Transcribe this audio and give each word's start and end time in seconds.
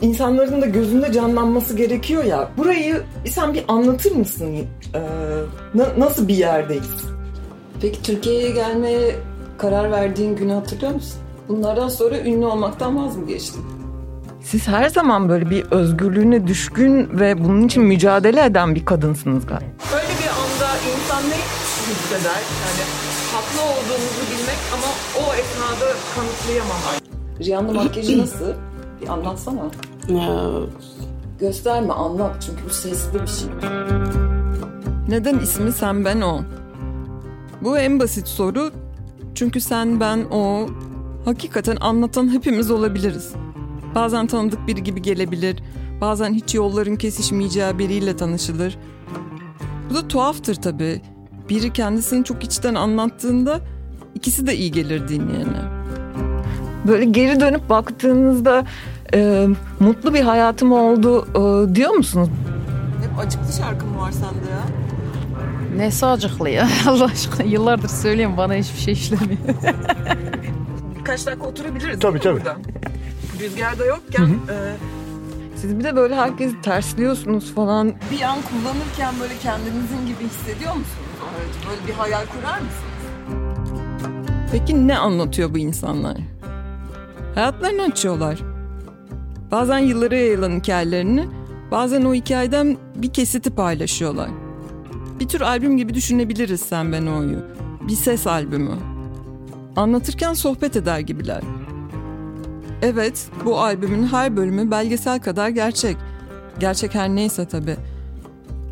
insanların 0.00 0.62
da 0.62 0.66
gözünde 0.66 1.12
canlanması 1.12 1.76
gerekiyor 1.76 2.24
ya. 2.24 2.48
Burayı 2.56 3.02
sen 3.30 3.54
bir 3.54 3.64
anlatır 3.68 4.12
mısın? 4.12 4.56
Ee, 4.94 5.00
na- 5.74 5.92
nasıl 5.98 6.28
bir 6.28 6.34
yerdeyiz? 6.34 7.04
Peki 7.82 8.02
Türkiye'ye 8.02 8.50
gelmeye 8.50 9.14
karar 9.58 9.90
verdiğin 9.90 10.36
günü 10.36 10.52
hatırlıyor 10.52 10.92
musun? 10.92 11.20
Bunlardan 11.48 11.88
sonra 11.88 12.18
ünlü 12.18 12.46
olmaktan 12.46 12.96
vaz 13.04 13.16
mı 13.16 13.26
geçtin? 13.26 13.62
Siz 14.42 14.68
her 14.68 14.88
zaman 14.88 15.28
böyle 15.28 15.50
bir 15.50 15.64
özgürlüğüne 15.70 16.46
düşkün 16.46 17.20
ve 17.20 17.44
bunun 17.44 17.66
için 17.66 17.82
mücadele 17.82 18.44
eden 18.44 18.74
bir 18.74 18.84
kadınsınız 18.84 19.46
galiba. 19.46 19.70
Böyle 19.92 20.04
bir 20.08 20.28
anda 20.28 20.76
insan 20.76 21.30
ne 21.30 21.34
hisseder? 21.34 22.40
Yani 22.62 22.82
haklı 23.32 23.62
olduğunuzu 23.62 24.22
bilmek 24.30 24.58
ama 24.74 24.86
o 25.18 25.34
esnada 25.34 25.92
kanıtlayamamak. 26.14 27.00
Rihanna 27.40 27.72
makyajı 27.72 28.18
nasıl? 28.18 28.44
Bir 29.02 29.08
anlatsana. 29.08 29.60
Gösterme 31.40 31.92
anlat 31.92 32.42
çünkü 32.46 32.64
bu 32.64 32.70
sesli 32.70 33.22
bir 33.22 33.26
şey. 33.26 33.48
Neden 35.08 35.38
ismi 35.38 35.72
sen 35.72 36.04
ben 36.04 36.20
o? 36.20 36.40
Bu 37.62 37.78
en 37.78 38.00
basit 38.00 38.28
soru. 38.28 38.70
Çünkü 39.34 39.60
sen 39.60 40.00
ben 40.00 40.24
o 40.30 40.66
hakikaten 41.24 41.76
anlatan 41.80 42.34
hepimiz 42.34 42.70
olabiliriz. 42.70 43.32
Bazen 43.94 44.26
tanıdık 44.26 44.66
biri 44.66 44.82
gibi 44.82 45.02
gelebilir. 45.02 45.62
Bazen 46.00 46.34
hiç 46.34 46.54
yolların 46.54 46.96
kesişmeyeceği 46.96 47.78
biriyle 47.78 48.16
tanışılır. 48.16 48.78
Bu 49.90 49.94
da 49.94 50.08
tuhaftır 50.08 50.54
tabii. 50.54 51.02
Biri 51.48 51.72
kendisini 51.72 52.24
çok 52.24 52.44
içten 52.44 52.74
anlattığında 52.74 53.60
ikisi 54.14 54.46
de 54.46 54.56
iyi 54.56 54.72
gelir 54.72 55.08
dinleyene. 55.08 55.62
Böyle 56.88 57.04
geri 57.04 57.40
dönüp 57.40 57.68
baktığınızda 57.68 58.64
e, 59.14 59.48
mutlu 59.80 60.14
bir 60.14 60.20
hayatım 60.20 60.72
oldu 60.72 61.26
e, 61.30 61.74
diyor 61.74 61.90
musunuz? 61.90 62.28
Hep 63.02 63.18
acıklı 63.26 63.52
şarkı 63.52 63.86
mı 63.86 63.98
var 64.00 64.12
sende 64.12 64.50
ya? 64.50 64.62
Ne 65.76 66.06
acıklı 66.06 66.50
ya 66.50 66.68
Allah 66.86 67.04
aşkına 67.04 67.46
yıllardır 67.46 67.88
söylüyorum 67.88 68.36
bana 68.36 68.54
hiçbir 68.54 68.78
şey 68.78 68.92
işlemiyor. 68.92 69.38
Birkaç 70.98 71.26
dakika 71.26 71.46
oturabiliriz 71.46 72.00
Tabii, 72.00 72.20
tabii. 72.20 72.36
burada? 72.38 72.56
Rüzgarda 73.40 73.84
yokken 73.84 74.26
e, 74.26 74.76
siz 75.56 75.78
bir 75.78 75.84
de 75.84 75.96
böyle 75.96 76.14
herkesi 76.14 76.60
tersliyorsunuz 76.60 77.54
falan. 77.54 77.92
Bir 78.10 78.22
an 78.22 78.38
kullanırken 78.42 79.14
böyle 79.20 79.34
kendinizin 79.42 80.06
gibi 80.06 80.24
hissediyor 80.28 80.72
musunuz 80.74 81.10
aracı? 81.22 81.68
Böyle 81.70 81.88
bir 81.88 81.92
hayal 81.92 82.26
kurar 82.26 82.58
mısınız? 82.60 82.90
Peki 84.52 84.88
ne 84.88 84.98
anlatıyor 84.98 85.54
bu 85.54 85.58
insanlar? 85.58 86.16
Hayatlarını 87.34 87.82
açıyorlar. 87.82 88.38
Bazen 89.50 89.78
yıllara 89.78 90.16
yayılan 90.16 90.50
hikayelerini, 90.50 91.28
bazen 91.70 92.04
o 92.04 92.14
hikayeden 92.14 92.76
bir 92.94 93.12
kesiti 93.12 93.50
paylaşıyorlar. 93.50 94.30
Bir 95.20 95.28
tür 95.28 95.40
albüm 95.40 95.76
gibi 95.76 95.94
düşünebiliriz 95.94 96.60
Sen 96.60 96.92
Ben 96.92 97.06
O'yu. 97.06 97.38
Bir 97.88 97.94
ses 97.94 98.26
albümü. 98.26 98.70
Anlatırken 99.76 100.34
sohbet 100.34 100.76
eder 100.76 100.98
gibiler. 101.00 101.42
Evet, 102.82 103.28
bu 103.44 103.60
albümün 103.60 104.06
her 104.06 104.36
bölümü 104.36 104.70
belgesel 104.70 105.20
kadar 105.20 105.48
gerçek. 105.48 105.96
Gerçek 106.58 106.94
her 106.94 107.08
neyse 107.08 107.44
tabii. 107.44 107.76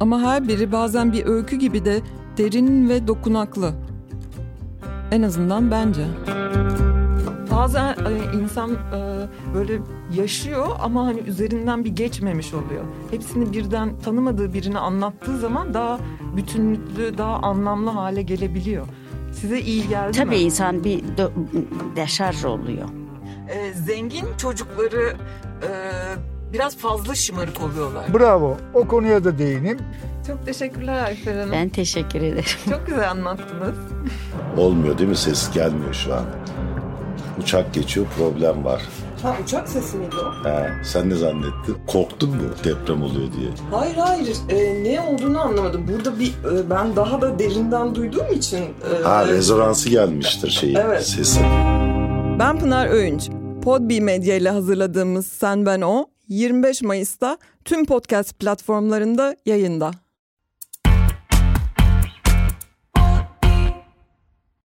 Ama 0.00 0.20
her 0.20 0.48
biri 0.48 0.72
bazen 0.72 1.12
bir 1.12 1.26
öykü 1.26 1.56
gibi 1.56 1.84
de 1.84 2.00
derin 2.36 2.88
ve 2.88 3.06
dokunaklı. 3.06 3.72
En 5.10 5.22
azından 5.22 5.70
bence. 5.70 6.04
Bazen 7.58 7.86
e, 7.88 8.36
insan 8.42 8.70
e, 8.72 8.76
böyle 9.54 9.78
yaşıyor 10.14 10.66
ama 10.80 11.06
hani 11.06 11.20
üzerinden 11.20 11.84
bir 11.84 11.90
geçmemiş 11.90 12.54
oluyor. 12.54 12.84
Hepsini 13.10 13.52
birden 13.52 13.98
tanımadığı 14.04 14.54
birini 14.54 14.78
anlattığı 14.78 15.38
zaman 15.38 15.74
daha 15.74 15.98
bütünlüklü, 16.36 17.18
daha 17.18 17.36
anlamlı 17.36 17.90
hale 17.90 18.22
gelebiliyor. 18.22 18.86
Size 19.32 19.60
iyi 19.60 19.88
geldi 19.88 20.16
Tabii 20.16 20.28
mi? 20.30 20.36
insan 20.36 20.84
bir 20.84 21.02
de- 21.02 21.30
deşarj 21.96 22.44
oluyor. 22.44 22.88
E, 23.48 23.72
zengin 23.72 24.26
çocukları 24.38 25.16
e, 25.62 25.68
biraz 26.52 26.76
fazla 26.76 27.14
şımarık 27.14 27.60
oluyorlar. 27.62 28.14
Bravo. 28.14 28.56
O 28.74 28.88
konuya 28.88 29.24
da 29.24 29.38
değineyim. 29.38 29.78
Çok 30.26 30.46
teşekkürler 30.46 31.04
Ayfer 31.04 31.36
Hanım. 31.38 31.52
Ben 31.52 31.68
teşekkür 31.68 32.18
ederim. 32.22 32.44
Çok 32.70 32.86
güzel 32.86 33.10
anlattınız. 33.10 33.76
Olmuyor 34.56 34.98
değil 34.98 35.10
mi? 35.10 35.16
Ses 35.16 35.50
gelmiyor 35.52 35.94
şu 35.94 36.14
an. 36.14 36.24
Uçak 37.42 37.74
geçiyor 37.74 38.06
problem 38.18 38.64
var. 38.64 38.82
Ha 39.22 39.36
uçak 39.44 39.68
sesi 39.68 39.96
miydi 39.96 40.16
o? 40.16 40.48
He, 40.48 40.70
sen 40.84 41.10
ne 41.10 41.14
zannettin? 41.14 41.76
Korktun 41.86 42.30
mu 42.30 42.42
deprem 42.64 43.02
oluyor 43.02 43.28
diye? 43.38 43.50
Hayır 43.70 43.94
hayır 43.94 44.36
e, 44.48 44.84
ne 44.84 45.00
olduğunu 45.00 45.40
anlamadım. 45.40 45.86
Burada 45.92 46.18
bir 46.18 46.28
e, 46.28 46.70
ben 46.70 46.96
daha 46.96 47.20
da 47.20 47.38
derinden 47.38 47.94
duyduğum 47.94 48.32
için. 48.32 48.58
e, 48.58 49.02
Ha 49.02 49.26
rezonansı 49.26 49.88
gelmiştir 49.88 50.50
şeyi 50.50 50.76
Evet. 50.78 51.06
sesi. 51.06 51.40
Ben 52.38 52.58
Pınar 52.58 52.88
Öğünç. 52.88 53.30
Podbi 53.62 54.00
Medya 54.00 54.36
ile 54.36 54.50
hazırladığımız 54.50 55.26
Sen 55.26 55.66
Ben 55.66 55.80
O 55.80 56.06
25 56.28 56.82
Mayıs'ta 56.82 57.38
tüm 57.64 57.84
podcast 57.86 58.38
platformlarında 58.38 59.36
yayında. 59.46 59.90